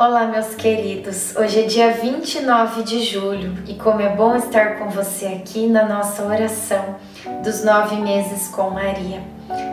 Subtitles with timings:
[0.00, 1.34] Olá, meus queridos.
[1.34, 5.88] Hoje é dia 29 de julho e como é bom estar com você aqui na
[5.88, 6.94] nossa oração
[7.42, 9.20] dos nove meses com Maria,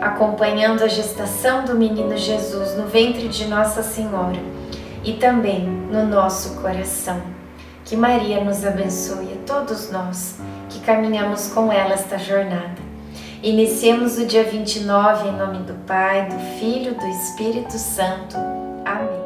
[0.00, 4.40] acompanhando a gestação do menino Jesus no ventre de Nossa Senhora
[5.04, 7.22] e também no nosso coração.
[7.84, 12.82] Que Maria nos abençoe a todos nós que caminhamos com ela esta jornada.
[13.44, 18.36] Iniciemos o dia 29 em nome do Pai, do Filho, do Espírito Santo.
[18.84, 19.25] Amém.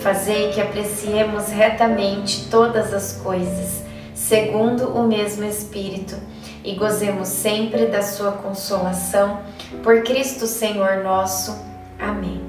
[0.00, 3.82] fazei que apreciemos retamente todas as coisas,
[4.14, 6.16] segundo o mesmo Espírito,
[6.64, 9.40] e gozemos sempre da sua consolação.
[9.82, 11.56] Por Cristo Senhor nosso.
[11.98, 12.40] Amém.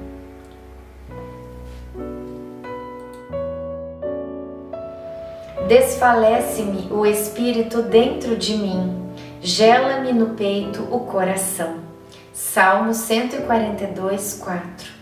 [5.68, 9.10] Desfalece-me o espírito dentro de mim,
[9.42, 11.76] gela-me no peito o coração.
[12.34, 15.01] Salmo 142, 4.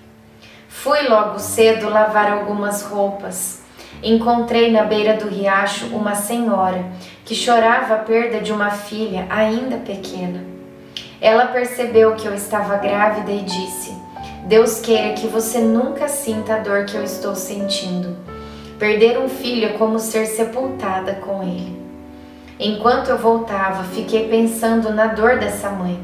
[0.82, 3.60] Fui logo cedo lavar algumas roupas.
[4.02, 6.86] Encontrei na beira do riacho uma senhora
[7.26, 10.42] que chorava a perda de uma filha ainda pequena.
[11.20, 13.94] Ela percebeu que eu estava grávida e disse:
[14.46, 18.16] Deus queira que você nunca sinta a dor que eu estou sentindo.
[18.80, 21.78] Perder um filho é como ser sepultada com ele.
[22.58, 26.00] Enquanto eu voltava, fiquei pensando na dor dessa mãe.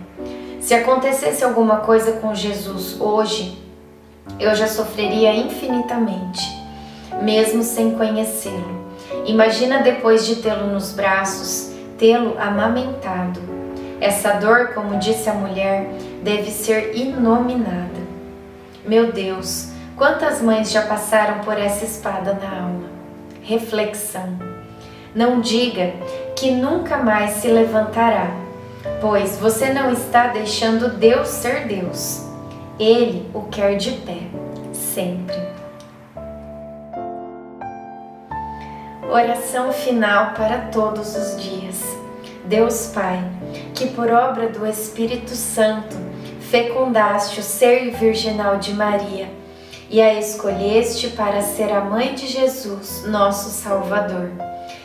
[0.59, 3.63] Se acontecesse alguma coisa com Jesus hoje,
[4.39, 6.41] eu já sofreria infinitamente,
[7.21, 8.85] mesmo sem conhecê-lo.
[9.25, 13.39] Imagina depois de tê-lo nos braços, tê-lo amamentado.
[14.01, 15.87] Essa dor, como disse a mulher,
[16.21, 18.05] deve ser inominada.
[18.85, 22.89] Meu Deus, Quantas mães já passaram por essa espada na alma?
[23.41, 24.37] Reflexão.
[25.15, 25.93] Não diga
[26.35, 28.29] que nunca mais se levantará,
[28.99, 32.25] pois você não está deixando Deus ser Deus.
[32.79, 34.19] Ele o quer de pé,
[34.73, 35.35] sempre.
[39.09, 41.81] Oração final para todos os dias.
[42.43, 43.23] Deus Pai,
[43.73, 45.95] que por obra do Espírito Santo
[46.41, 49.29] fecundaste o ser virginal de Maria
[49.89, 54.31] e a escolheste para ser a mãe de Jesus, nosso Salvador.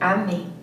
[0.00, 0.59] Amém.